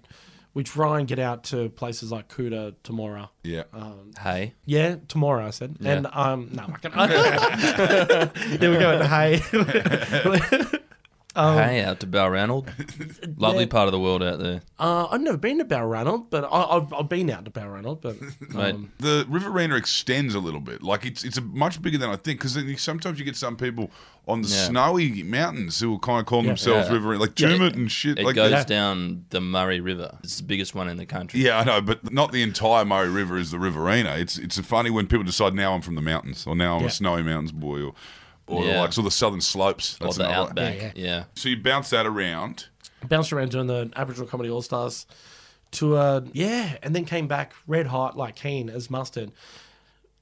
[0.56, 3.30] we try and get out to places like Coota, Temora.
[3.44, 3.64] Yeah.
[4.20, 4.54] Hey.
[4.66, 5.76] Yeah, tomorrow I said.
[5.80, 5.92] Yeah.
[5.92, 7.08] And um, no, I
[8.32, 8.60] can.
[8.60, 9.04] Here we go.
[9.04, 9.42] Hey,
[11.36, 12.68] hey, out to Balranald.
[13.40, 13.72] Lovely Um, Yeah.
[13.72, 14.62] part of the world out there.
[14.80, 18.16] uh, I've never been to Balranald, but I, I've I've been out to Balranald, but
[18.54, 20.82] Mate, um, The Riverina extends a little bit.
[20.82, 23.92] Like it's it's a much bigger than I think because sometimes you get some people
[24.28, 24.66] on the Yeah.
[24.68, 26.48] snowy mountains who will kind of call Yeah.
[26.52, 26.94] themselves Yeah.
[26.96, 27.50] Riverina, like Yeah.
[27.50, 28.18] Tumut and shit.
[28.18, 28.64] it like goes Yeah.
[28.64, 30.18] down the Murray River.
[30.24, 31.42] It's the biggest one in the country.
[31.42, 34.16] Yeah, I know, but not the entire Murray River is the Riverina.
[34.18, 36.88] It's it's funny when people decide now I'm from the mountains or now I'm Yeah.
[36.88, 37.94] a snowy mountains boy or
[38.48, 38.82] or the Yeah.
[38.82, 39.98] likes or the southern slopes.
[40.02, 40.76] Or the outback.
[40.78, 41.24] Yeah, Yeah.
[41.36, 42.68] So you bounce that around.
[43.08, 45.06] bounced around doing the Aboriginal Comedy All Stars
[45.72, 46.24] tour.
[46.34, 49.32] Yeah, and then came back red hot, like keen as mustard.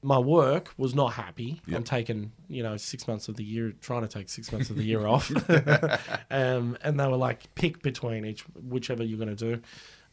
[0.02, 1.62] My work was not happy.
[1.72, 4.76] I'm taking, you know, six months of the year, trying to take six months of
[4.76, 5.30] the year off.
[6.30, 9.62] um, and they were like, pick between each, whichever you're going to do.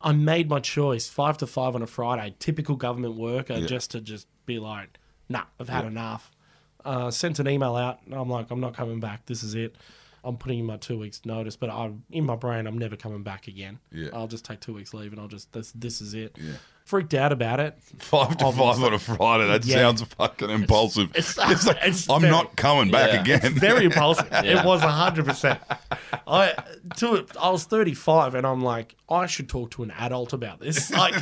[0.02, 4.02] I made my choice, five to five on a Friday, typical government worker, just to
[4.02, 4.98] just be like,
[5.30, 6.32] nah, I've had enough.
[6.86, 8.00] Uh, sent an email out.
[8.06, 9.26] And I'm like, I'm not coming back.
[9.26, 9.76] This is it.
[10.24, 13.24] I'm putting in my two weeks notice, but I'm in my brain, I'm never coming
[13.24, 13.80] back again.
[13.92, 14.10] Yeah.
[14.14, 16.38] I'll just take two weeks leave and I'll just this this is it.
[16.40, 16.54] Yeah.
[16.86, 17.76] Freaked out about it.
[17.98, 19.48] Five to five on a Friday.
[19.48, 19.78] That Yeah.
[19.78, 21.10] sounds fucking impulsive.
[21.16, 23.36] It's, It's like, it's I'm very- not coming back Yeah.
[23.38, 23.54] again.
[23.56, 24.28] very impulsive.
[24.32, 24.60] Yeah.
[24.62, 25.60] It was hundred percent.
[26.28, 26.54] I
[26.98, 30.60] to I was thirty five, and I'm like, I should talk to an adult about
[30.60, 30.92] this.
[30.96, 31.16] Like,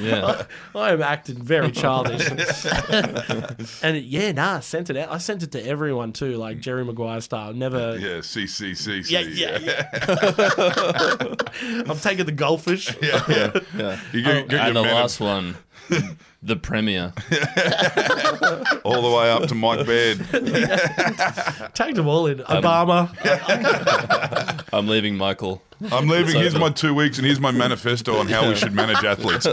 [0.00, 0.44] Yeah.
[0.74, 2.28] I am acting very childish.
[3.82, 5.10] and it, yeah, nah, I sent it out.
[5.10, 7.52] I sent it to everyone too, like Jerry Maguire style.
[7.52, 7.98] Never.
[7.98, 9.10] yeah, CCCC.
[9.10, 9.84] Yeah, yeah, yeah.
[11.90, 12.94] I'm taking the goldfish.
[13.00, 13.60] yeah, yeah.
[13.76, 14.00] yeah.
[14.12, 15.56] You get, oh, get And the your men last one,
[16.42, 17.12] the Premier.
[18.84, 20.18] all the way up to Mike Baird.
[21.74, 22.40] Tagged them all in.
[22.40, 23.10] Um, Obama.
[24.72, 25.62] I'm leaving Michael.
[25.92, 26.32] I'm leaving.
[26.32, 29.46] So- Here's my two weeks, and here's my manifesto on how we should manage athletes.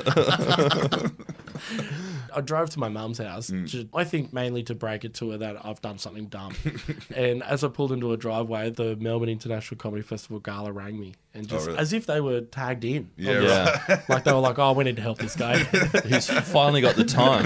[2.35, 3.49] I drove to my mum's house.
[3.49, 3.69] Mm.
[3.71, 6.53] To, I think mainly to break it to her that I've done something dumb.
[7.15, 11.15] and as I pulled into a driveway, the Melbourne International Comedy Festival gala rang me,
[11.33, 11.79] and just Oh, really?
[11.79, 13.09] as if they were tagged in.
[13.17, 14.01] Yeah, Yeah.
[14.09, 17.05] Like they were like, "Oh, we need to help this guy." Who's finally got the
[17.05, 17.45] time.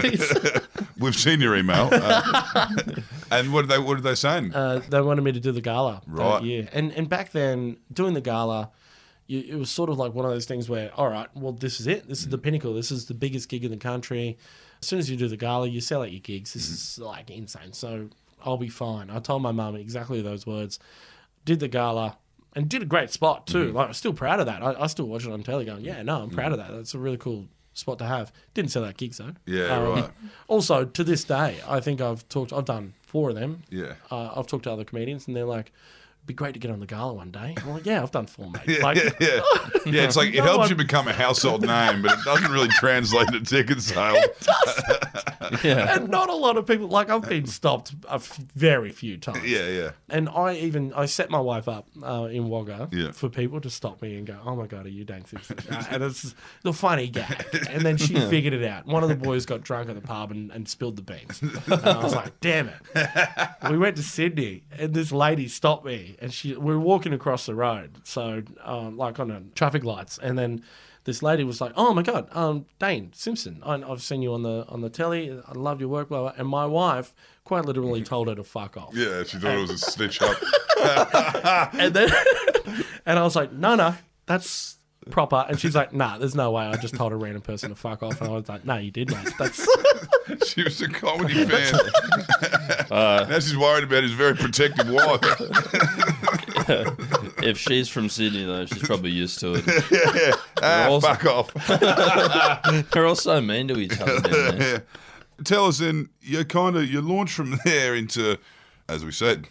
[0.97, 1.89] We've seen your email.
[1.91, 2.75] Uh,
[3.31, 3.79] and what did they?
[3.79, 4.49] What did they say?
[4.53, 6.39] uh, they wanted me to do the gala Right.
[6.39, 6.67] that year.
[6.73, 8.71] And and back then, doing the gala,
[9.27, 11.85] it was sort of like one of those things where, all right, well, this is
[11.87, 12.07] it.
[12.07, 12.73] This is the pinnacle.
[12.73, 14.37] This is the biggest gig in the country.
[14.81, 16.53] As soon as you do the gala, you sell out your gigs.
[16.53, 16.73] This mm-hmm.
[16.73, 17.73] is like insane.
[17.73, 18.09] So
[18.43, 19.09] I'll be fine.
[19.09, 20.79] I told my mum exactly those words.
[21.45, 22.17] Did the gala.
[22.55, 23.67] And did a great spot too.
[23.67, 23.77] Mm-hmm.
[23.77, 24.63] Like I'm still proud of that.
[24.63, 25.85] I, I still watch it on telly, going, mm-hmm.
[25.85, 26.71] "Yeah, no, I'm proud of that.
[26.71, 29.33] That's a really cool spot to have." Didn't sell out gigs though.
[29.45, 30.09] Yeah, um, right.
[30.47, 32.51] Also, to this day, I think I've talked.
[32.51, 33.61] I've done four of them.
[33.69, 33.93] Yeah.
[34.09, 35.73] Uh, I've talked to other comedians, and they're like, "It'd
[36.29, 38.49] be great to get on the gala one day." I'm like, "Yeah, I've done four,
[38.49, 39.41] mate." Yeah, like, yeah, yeah.
[39.85, 42.67] Yeah, it's like it helps one- you become a household name, but it doesn't really
[42.69, 44.17] translate to ticket sales.
[44.23, 45.63] It doesn't.
[45.63, 45.95] yeah.
[45.95, 46.87] and not a lot of people.
[46.87, 49.43] Like, I've been stopped a f- very few times.
[49.49, 49.91] Yeah, yeah.
[50.09, 53.11] And I even I set my wife up uh, in Wagga Yeah.
[53.11, 55.83] for people to stop me and go, "Oh my god, are you Dan Simpson?" Uh,
[55.91, 57.45] and it's the funny gag.
[57.69, 58.85] And then she figured it out.
[58.85, 61.41] One of the boys got drunk at the pub and, and spilled the beans.
[61.41, 62.75] And I was like, "Damn it!"
[63.71, 67.45] We went to Sydney, and this lady stopped me, and she we were walking across
[67.45, 70.63] the road, so um, like on a traffic lights, and then.
[71.05, 74.43] This lady was like, "Oh my god, um, Dane Simpson, I, I've seen you on
[74.43, 75.31] the on the telly.
[75.31, 78.77] I love your work, blah blah." And my wife quite literally told her to fuck
[78.77, 78.91] off.
[78.93, 80.37] Yeah, she thought it was a snitch up.
[81.73, 82.09] And then,
[83.05, 83.95] and I was like, no, no,
[84.27, 84.77] that's
[85.09, 85.45] proper.
[85.47, 86.65] And she's like, nah, there's no way.
[86.65, 88.21] I just told a random person to fuck off.
[88.21, 89.33] And I was like, no, you did, mate.
[89.37, 89.63] That's
[90.47, 91.73] She was a comedy fan.
[92.89, 95.21] now she's worried about his very protective wife.
[97.41, 100.35] If she's from Sydney, though, she's probably used to it.
[100.61, 101.53] ah, also- fuck off.
[102.91, 104.73] They're all so mean to each other down there.
[104.73, 104.79] Yeah.
[105.45, 108.37] Tell us then, you kind of you launch from there into,
[108.87, 109.47] as we said,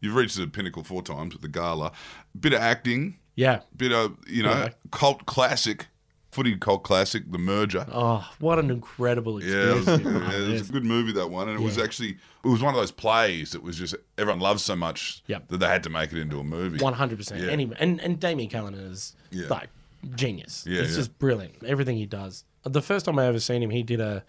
[0.00, 1.92] you've reached the pinnacle four times at the gala.
[2.38, 3.60] Bit of acting, yeah.
[3.76, 4.68] bit of you know Yeah.
[4.90, 5.86] cult classic,
[6.32, 7.86] footy cult classic, The Merger.
[7.92, 9.86] Oh, what an incredible experience.
[9.86, 10.14] was, it was.
[10.14, 12.74] yeah, it was a good movie that one, and it was actually it was one
[12.74, 15.48] of those plays that was just everyone loves so much Yep.
[15.48, 16.78] that they had to make it into a movie.
[16.82, 17.42] One hundred percent.
[17.42, 17.50] Yeah.
[17.50, 19.46] Any and and Damian Callinan is Yeah.
[19.48, 19.68] like
[20.14, 20.64] genius.
[20.68, 20.96] Yeah, it's yeah.
[20.96, 21.62] just brilliant.
[21.64, 22.44] Everything he does.
[22.64, 24.24] The first time I ever seen him, he did a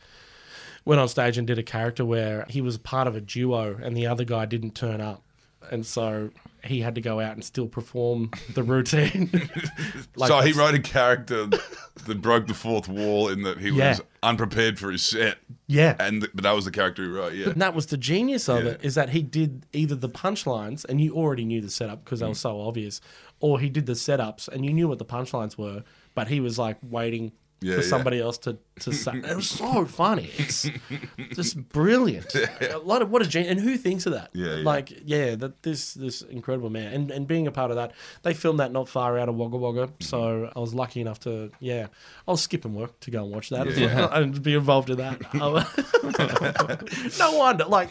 [0.85, 3.95] went on stage and did a character where he was part of a duo and
[3.97, 5.21] the other guy didn't turn up,
[5.71, 6.29] and so
[6.63, 9.29] he had to go out and still perform the routine.
[10.15, 13.89] Like, so he wrote a character that broke the fourth wall in that he Yeah.
[13.89, 15.95] was unprepared for his set, Yeah.
[15.99, 17.33] and th- but that was the character he wrote.
[17.33, 18.71] Yeah, And that was the genius of Yeah.
[18.71, 22.19] it is that he did either the punchlines and you already knew the setup because
[22.19, 22.37] they were mm.
[22.37, 22.99] so obvious,
[23.39, 25.83] or he did the setups and you knew what the punchlines were,
[26.15, 29.11] but he was like waiting Yeah, for somebody else to to say.
[29.17, 30.29] It was so funny.
[30.37, 30.69] It's
[31.33, 32.33] just brilliant.
[32.61, 34.29] A lot of what a genius and who thinks of that?
[34.33, 34.63] Yeah, yeah.
[34.63, 37.91] like yeah, that this this incredible man and and being a part of that,
[38.23, 41.51] they filmed that not far out of Wagga Wagga, so I was lucky enough to
[41.59, 41.87] yeah,
[42.27, 43.95] I was skipping work to go and watch that as Yeah.
[43.95, 45.21] well and be involved in that.
[47.19, 47.65] no wonder.
[47.65, 47.89] Like,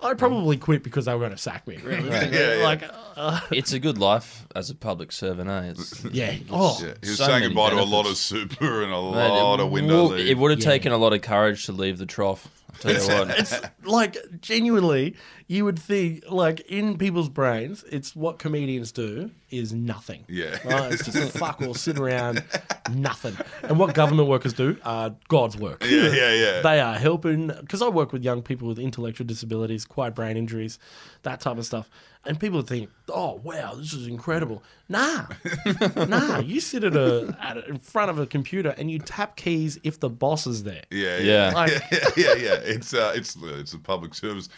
[0.00, 1.76] I probably quit because they were going to sack me.
[1.76, 2.08] Really.
[2.08, 2.62] Yeah, yeah.
[2.64, 2.82] Like,
[3.16, 5.70] uh, It's a good life as a public servant, eh?
[5.70, 6.34] It's, yeah.
[6.50, 6.94] Oh, yeah.
[7.02, 9.60] He was so saying many goodbye to a lot of super and a Mate, lot
[9.60, 10.21] it of window wo- leave.
[10.28, 10.64] It would have Yeah.
[10.70, 12.48] taken a lot of courage to leave the trough.
[12.74, 13.30] I'll tell you what.
[13.38, 19.72] it's like genuinely, you would think like in people's brains, it's what comedians do is
[19.72, 20.24] nothing.
[20.28, 20.56] Yeah.
[20.64, 20.92] right?
[20.92, 22.42] it's just fuck all, sit around,
[22.90, 23.36] nothing.
[23.62, 25.84] And what government workers do, uh, God's work.
[25.84, 26.60] yeah, yeah, yeah.
[26.62, 30.78] They are helping because I work with young people with intellectual disabilities, acquired brain injuries,
[31.22, 31.90] that type of stuff.
[32.24, 35.26] And people think, "Oh, wow, this is incredible." Nah,
[36.06, 36.38] nah.
[36.38, 39.76] You sit at a, at a in front of a computer and you tap keys
[39.82, 40.84] if the boss is there.
[40.90, 41.48] yeah, Yeah.
[41.48, 42.60] yeah, Like, yeah, yeah, yeah.
[42.64, 44.48] It's uh, it's it's a public service.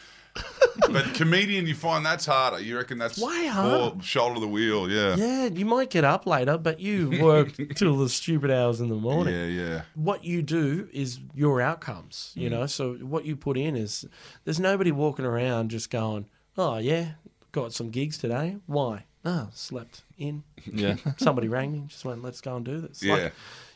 [0.90, 2.61] but comedian, you find that's harder.
[2.61, 4.03] You reckon that's Way more harder.
[4.03, 4.90] shoulder the wheel?
[4.90, 5.14] Yeah.
[5.14, 8.97] Yeah, you might get up later, but you work till the stupid hours in the
[8.97, 9.33] morning.
[9.33, 9.83] Yeah, yeah.
[9.95, 12.40] What you do is your outcomes, Mm.
[12.43, 12.67] you know.
[12.67, 14.05] So what you put in is
[14.45, 16.27] there's nobody walking around just going,
[16.59, 17.12] "Oh yeah,
[17.53, 18.57] got some gigs today.
[18.67, 19.05] Why?
[19.25, 20.43] Oh, slept in.
[20.71, 20.97] Yeah.
[21.17, 23.03] Somebody rang me, just went, let's go and do this.
[23.03, 23.14] Yeah.
[23.14, 23.33] Like,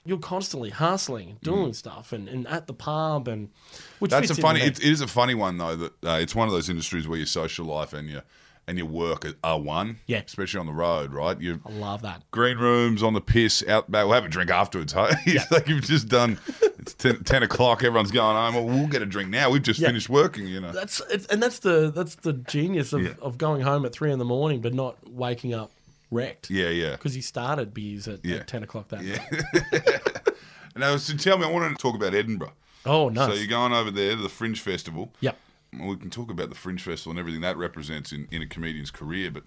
[0.09, 3.51] you're constantly hustling, and doing stuff, and, and at the pub, and
[3.99, 4.61] which That's a funny.
[4.61, 5.77] It, it is a funny one though.
[5.77, 8.23] That uh, it's one of those industries where your social life and your
[8.66, 9.99] and your work are- one.
[10.07, 10.18] Yeah.
[10.27, 11.40] Especially on the road, right?
[11.40, 12.23] You I love that.
[12.31, 14.05] green rooms on the piss out back.
[14.05, 14.92] We'll have a drink afterwards.
[14.92, 15.14] Huh?
[15.27, 16.38] It's like you've just done.
[16.79, 17.83] It's 10, 10 o'clock.
[17.83, 18.55] Everyone's going home.
[18.55, 19.51] Well, we'll get a drink now.
[19.51, 19.88] We've just Yeah.
[19.88, 20.47] finished working.
[20.47, 20.73] You know.
[20.73, 23.14] That's it's, and that's the that's the genius of, Yeah.
[23.23, 25.71] of going home at three in the morning, but not waking up
[26.11, 26.51] wrecked.
[26.51, 26.92] Yeah, yeah.
[26.92, 28.37] because he started beers at, Yeah.
[28.37, 29.25] at ten o'clock that Yeah.
[29.31, 30.29] night.
[30.77, 32.53] Now, so tell me, I wanted to talk about Edinburgh.
[32.87, 33.29] Oh, nice.
[33.31, 35.12] So you're going over there to the Fringe Festival.
[35.21, 35.37] Yep.
[35.73, 38.92] We can talk about the Fringe Festival and everything that represents in, in a comedian's
[38.92, 39.42] career, but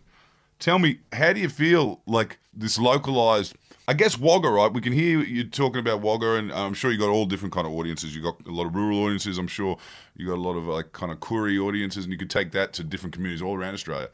[0.60, 3.56] tell me, how do you feel like this localized?
[3.88, 4.72] I guess Wagga, right?
[4.72, 7.66] We can hear you talking about Wagga, and I'm sure you got all different kind
[7.66, 8.14] of audiences.
[8.16, 9.38] You got a lot of rural audiences.
[9.38, 9.78] I'm sure
[10.18, 12.74] you got a lot of like kind of Koori audiences, and you could take that
[12.74, 14.10] to different communities all around Australia.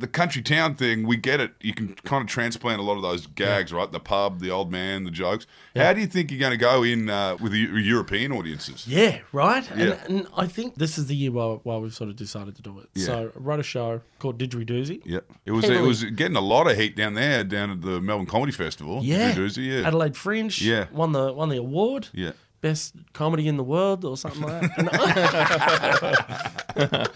[0.00, 1.52] The country town thing, we get it.
[1.60, 3.90] You can kind of transplant a lot of those gags, right?
[3.90, 5.46] The pub, the old man, the jokes.
[5.76, 8.86] How do you think you're going to go in uh, with the European audiences?
[8.88, 9.68] Yeah, right.
[9.76, 9.82] Yeah.
[9.84, 12.62] And, and I think this is the year why, why we've sort of decided to
[12.62, 12.88] do it.
[12.94, 13.04] Yeah.
[13.04, 15.02] So I wrote a show called Didgeridoozy.
[15.04, 18.00] Yeah, it was it was getting a lot of heat down there, down at the
[18.00, 19.00] Melbourne Comedy Festival.
[19.02, 19.32] Yeah.
[19.32, 20.60] Didgeridoozy, yeah, Adelaide Fringe.
[20.62, 20.86] Yeah.
[20.92, 22.08] Won the won the award.
[22.12, 22.32] yeah.
[22.60, 25.00] Best comedy in the world or something like that.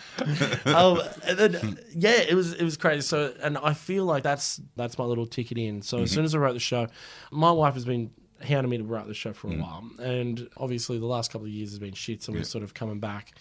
[0.66, 1.00] Um,
[1.36, 3.02] then, yeah, it was it was crazy.
[3.02, 5.82] So, and I feel like that's that's my little ticket in.
[5.82, 6.88] So as soon as I wrote the show,
[7.30, 8.10] my wife has been
[8.42, 11.52] hounding me to write the show for a while, and obviously the last couple of
[11.52, 12.22] years has been shit.
[12.22, 13.32] So we're sort of coming back,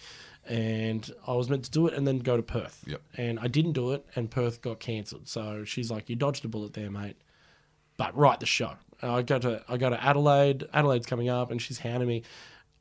[0.46, 3.00] and I was meant to do it and then go to Perth, Yep.
[3.16, 5.28] and I didn't do it, and Perth got cancelled.
[5.28, 7.16] So she's like, "You dodged a bullet there, mate."
[7.96, 8.72] but write the show.
[9.02, 10.64] And I go to I go to Adelaide.
[10.72, 12.22] Adelaide's coming up, and she's hounding me.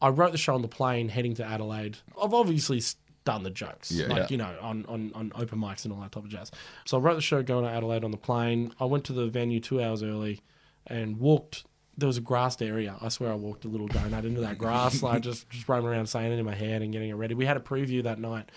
[0.02, 1.98] I wrote the show on the plane heading to Adelaide.
[2.22, 2.82] I've obviously
[3.26, 4.08] done the jokes, Yeah.
[4.08, 4.28] like Yeah.
[4.30, 6.52] you know, on, on on open mics and all that type of jazz.
[6.86, 8.74] So I wrote the show going to Adelaide on the plane.
[8.82, 10.42] I went to the venue two hours early,
[10.88, 11.64] and walked.
[11.96, 12.96] There was a grassed area.
[13.02, 16.08] I swear I walked a little donut into that grass, like just just roaming around
[16.08, 17.36] saying it in my head and getting it ready.
[17.36, 18.50] We had a preview that night,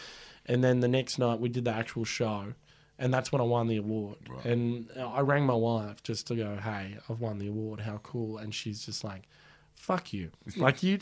[0.47, 2.55] and then the next night we did the actual show
[2.99, 4.17] and that's when I won the award.
[4.45, 7.81] And I rang my wife just to go, "Hey, I've won the award.
[7.81, 9.29] How cool!" And she's just like,
[9.75, 10.31] "Fuck you!
[10.57, 10.99] Like you,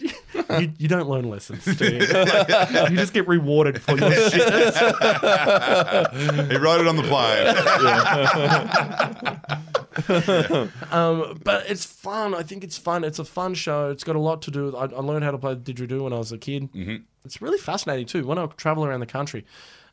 [0.58, 1.64] you, you don't learn lessons.
[1.64, 2.06] Do you?
[2.12, 4.48] Like, you just get rewarded for your shit."
[6.50, 7.46] He wrote it on the plane.
[10.90, 12.34] Um, but it's fun.
[12.34, 13.04] I think it's fun.
[13.04, 13.90] It's a fun show.
[13.90, 14.74] It's got a lot to do with.
[14.74, 16.72] I, I learned how to play the didgeridoo when I was a kid.
[16.72, 16.96] Mm-hmm.
[17.24, 18.26] It's really fascinating too.
[18.26, 19.44] When I travel around the country,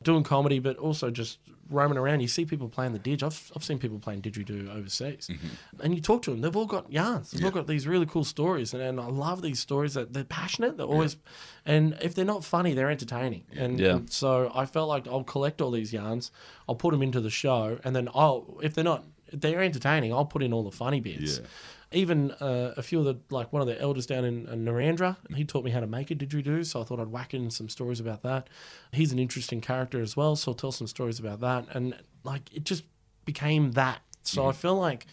[0.03, 3.23] doing comedy, but also just roaming around, you see people playing the didge.
[3.23, 5.81] I've, I've seen people playing didgeridoo overseas, mm-hmm.
[5.81, 6.41] and you talk to them.
[6.41, 7.31] They've all got yarns.
[7.31, 9.93] They've all got these really cool stories, and, and I love these stories.
[9.93, 10.77] That they're passionate.
[10.77, 11.17] They're always,
[11.65, 13.45] and if they're not funny, they're entertaining.
[13.55, 13.95] And, Yeah.
[13.95, 16.31] and so I felt like I'll collect all these yarns.
[16.67, 20.25] I'll put them into the show, and then I'll if they're not they're entertaining, I'll
[20.25, 21.39] put in all the funny bits.
[21.39, 21.45] Yeah.
[21.93, 25.17] Even uh, a few of the like one of the elders down in, in Narrandera,
[25.35, 27.67] he taught me how to make a didgeridoo, so I thought I'd whack in some
[27.67, 28.47] stories about that.
[28.93, 32.53] He's an interesting character as well, so I'll tell some stories about that, and like
[32.53, 32.83] it just
[33.25, 34.01] became that.
[34.23, 35.05] So I feel like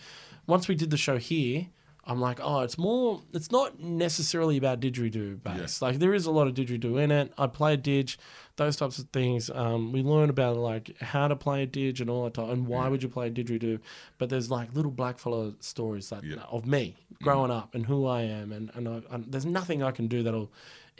[0.46, 1.66] once we did the show here,
[2.08, 3.20] I'm like, oh, it's more.
[3.34, 5.82] It's not necessarily about didgeridoo based.
[5.82, 7.34] Like there is a lot of didgeridoo in it.
[7.36, 8.16] I play a didge,
[8.56, 9.50] those types of things.
[9.50, 12.66] Um, we learn about like how to play a didge and all that type, and
[12.66, 13.80] why would you play a didgeridoo.
[14.16, 18.52] But there's like little blackfellow stories that of me growing up and who I am,
[18.52, 20.50] and and, I, and there's nothing I can do that'll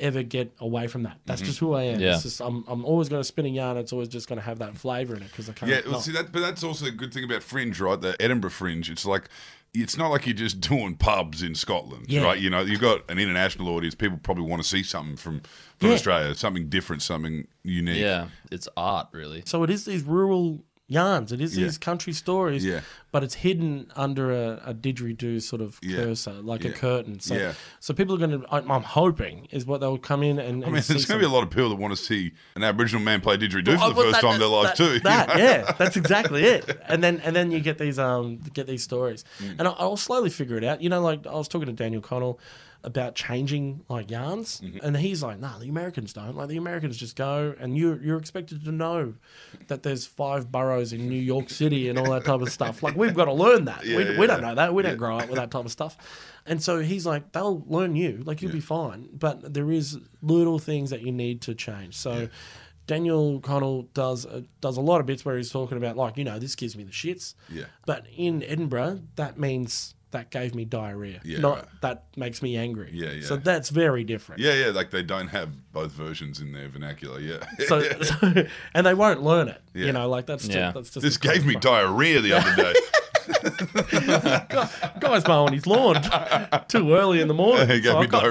[0.00, 1.18] ever get away from that.
[1.26, 2.00] That's just who I am.
[2.00, 2.14] Yeah.
[2.14, 3.76] It's just I'm I'm always going to spin a yarn.
[3.76, 5.70] It's always just going to have that flavor in it because I can't.
[5.70, 8.00] Yeah, well, see that, but that's also a good thing about Fringe, right?
[8.00, 8.90] The Edinburgh Fringe.
[8.90, 9.28] It's like
[9.74, 12.22] it's not like you're just doing pubs in Scotland, Yeah.
[12.24, 12.38] right?
[12.38, 13.94] You know, you've got an international audience.
[13.94, 15.42] People probably want to see something from
[15.78, 15.94] from Yeah.
[15.94, 18.00] Australia, something different, something unique.
[18.00, 19.42] Yeah, it's art, really.
[19.46, 21.32] So it is these rural yarns.
[21.32, 21.64] It is Yeah.
[21.66, 22.64] these country stories.
[22.64, 22.80] Yeah.
[23.12, 25.96] But it's hidden under a, a didgeridoo sort of Yeah.
[25.96, 27.20] cursor, like a curtain.
[27.20, 27.52] So, Yeah.
[27.80, 28.46] so people are going to.
[28.50, 30.64] I'm hoping is what they'll come in and.
[30.64, 32.62] I mean, there's going to be a lot of people that want to see an
[32.64, 34.94] Aboriginal man play didgeridoo Oh, for the first time in their lives too.
[34.94, 35.34] you That, know?
[35.36, 36.64] yeah, that's exactly it.
[36.88, 39.56] And then and then you get these um get these stories, Mm.
[39.58, 40.82] and I'll, I'll slowly figure it out.
[40.82, 42.40] You know, like I was talking to Daniel Connell
[42.84, 44.78] about changing like yarns, Mm-hmm.
[44.82, 46.36] and he's like, "Nah, the Americans don't.
[46.36, 49.14] Like the Americans just go, and you you're expected to know
[49.66, 52.82] that there's five boroughs in New York City and all that type of stuff.
[52.82, 53.82] Like we've got to learn that.
[53.82, 54.72] we, Yeah, we don't know that.
[54.74, 55.96] We don't grow up with that type of stuff."
[56.46, 58.22] And so he's like, "They'll learn you.
[58.24, 62.28] Like you'll be fine, but there is little things that you need to change." So
[62.86, 66.24] Daniel Connell does uh, does a lot of bits where he's talking about like you
[66.24, 67.34] know this gives me the shits.
[67.52, 67.64] Yeah.
[67.86, 71.80] But in Edinburgh, that means that gave me diarrhea, Yeah, not right.
[71.82, 72.90] that makes me angry.
[72.92, 73.24] Yeah, yeah.
[73.26, 74.40] So that's very different.
[74.40, 77.20] Yeah, yeah, like they don't have both versions in their vernacular.
[77.20, 77.44] Yeah.
[77.66, 78.34] So, so-
[78.74, 79.60] and they won't learn it.
[79.74, 79.86] Yeah.
[79.86, 80.72] You know, like that's Yeah.
[80.72, 82.74] just, that's just this gave me diarrhea the other day.
[85.00, 85.96] guy's mowing his lawn
[86.68, 87.68] too early in the morning.
[87.68, 88.24] He gave so me I've got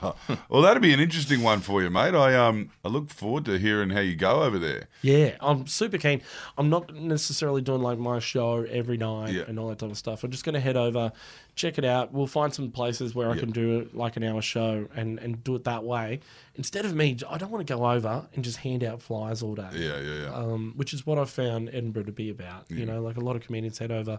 [0.48, 2.14] well, that'd be an interesting one for you, mate.
[2.14, 4.88] I um I look forward to hearing how you go over there.
[5.02, 6.22] Yeah, I'm super keen.
[6.56, 9.42] I'm not necessarily doing like my show every night Yeah.
[9.48, 10.24] and all that type of stuff.
[10.24, 11.12] I'm just going to head over,
[11.54, 12.12] check it out.
[12.12, 13.40] We'll find some places where I Yeah.
[13.40, 16.20] can do like an hour show and, and do it that way.
[16.56, 19.54] Instead of me, I don't want to go over and just hand out flyers all
[19.54, 19.68] day.
[19.74, 20.34] Yeah, yeah, yeah.
[20.34, 22.68] Um, which is what I found Edinburgh to be about.
[22.68, 24.18] You know, like a lot of comedians head over,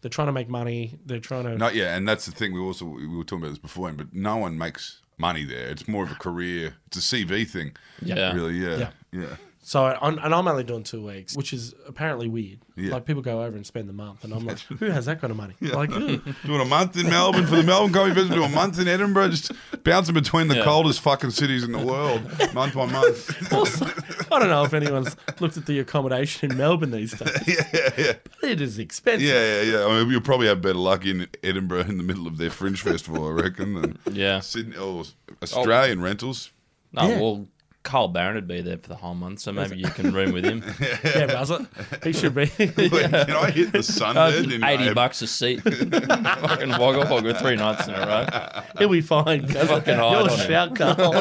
[0.00, 0.98] they're trying to make money.
[1.04, 1.58] They're trying to.
[1.58, 2.52] No, yeah, and that's the thing.
[2.54, 5.68] We also we were talking about this before, but no one makes money there.
[5.68, 6.74] It's more of a career.
[6.86, 7.76] It's a CV thing.
[8.02, 8.32] Yeah.
[8.32, 8.54] Really.
[8.54, 8.76] Yeah.
[8.78, 8.90] Yeah.
[9.12, 9.36] Yeah.
[9.70, 12.58] So, I'm, and I'm only doing two weeks, which is apparently weird.
[12.74, 12.90] Yeah.
[12.90, 15.30] Like people go over and spend the month, and I'm like, who has that kind
[15.30, 15.54] of money?
[15.60, 16.20] Like, ugh.
[16.44, 19.28] Doing a month in Melbourne for the Melbourne Comedy Festival, do a month in Edinburgh,
[19.28, 19.52] just
[19.84, 20.64] bouncing between the Yeah.
[20.64, 22.20] coldest fucking cities in the world,
[22.52, 23.52] month by month.
[23.52, 23.86] Also,
[24.32, 27.46] I don't know if anyone's looked at the accommodation in Melbourne these days.
[27.46, 28.12] yeah, yeah.
[28.40, 29.28] But it is expensive.
[29.28, 29.84] Yeah, yeah, yeah.
[29.86, 32.82] I mean, you'll probably have better luck in Edinburgh in the middle of their fringe
[32.82, 34.40] festival, I reckon, than Yeah.
[34.40, 35.34] Sydney or oh.
[35.44, 36.50] Australian rentals.
[36.92, 37.20] No, Yeah.
[37.20, 37.46] well,
[37.82, 40.44] Carl Barron would be there for the whole month, so maybe you can room with
[40.44, 40.62] him.
[41.02, 41.62] Yeah, does it?
[42.04, 42.50] He should be.
[42.58, 45.60] Wait, Can I hit the sunbed in Eighty uh, bucks a seat.
[45.62, 48.62] Fucking Wagga Wagga three nights in a row.
[48.78, 49.46] He'll be fine.
[49.46, 51.12] Fucking hide You're on shout, Carl.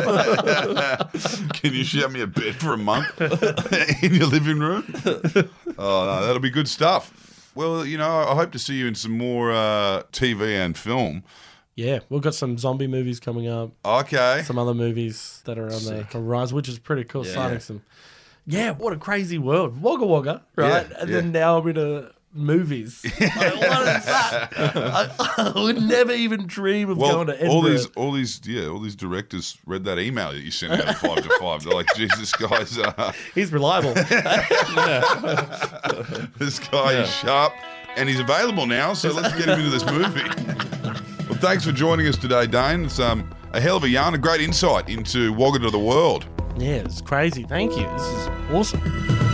[1.54, 3.20] Can you shout me a bed for a month
[4.04, 4.84] in your living room?
[5.78, 7.52] Oh, no, that'll be good stuff.
[7.56, 11.24] Well, you know, I hope to see you in some more uh, TV and film.
[11.80, 13.72] Yeah, we've got some zombie movies coming up.
[13.86, 14.42] Okay.
[14.44, 17.26] Some other movies that are on the horizon, which is pretty cool.
[17.26, 17.32] Yeah.
[17.32, 17.84] Starting some.
[18.46, 19.82] Yeah, what a crazy world.
[19.82, 20.86] Wagga Wagga, right?
[20.90, 21.16] Yeah, and yeah.
[21.16, 23.06] then now I'm in a movies.
[23.20, 24.50] Like, what is that?
[24.58, 27.56] I, I would never even dream of Well, going to Edinburgh.
[27.56, 30.86] all these, all these, yeah, all these directors read that email that you sent out
[30.86, 31.64] at five to five.
[31.64, 33.94] They're like, Jesus, guys, uh, He's reliable.
[36.38, 37.54] this guy is sharp,
[37.96, 38.92] and he's available now.
[38.94, 41.06] So let's get him into this movie.
[41.40, 42.86] Thanks for joining us today, Dane.
[42.86, 46.26] It's um, a hell of a yarn, a great insight into Wagga to the world.
[46.58, 47.44] yeah, it's crazy.
[47.44, 47.84] Thank you.
[47.94, 49.29] This is awesome.